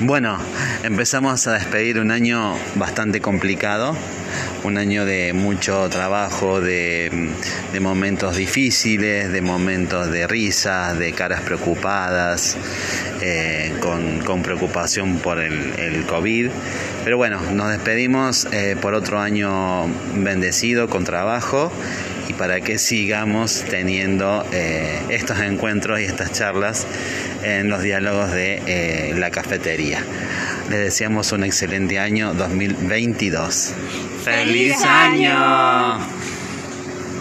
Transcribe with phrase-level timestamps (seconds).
[0.00, 0.36] Bueno,
[0.82, 3.96] empezamos a despedir un año bastante complicado,
[4.64, 7.30] un año de mucho trabajo, de,
[7.80, 12.56] momentos difíciles, de momentos de risas, de caras preocupadas,
[13.20, 16.50] eh, con, preocupación por el, COVID.
[17.04, 19.86] Pero bueno, nos despedimos eh, por otro año
[20.16, 21.70] bendecido, con trabajo
[22.28, 26.86] y para que sigamos teniendo eh, estos encuentros y estas charlas
[27.42, 30.02] en los diálogos de eh, la cafetería.
[30.70, 33.72] Les deseamos un excelente año 2022.
[34.24, 36.23] ¡Feliz año!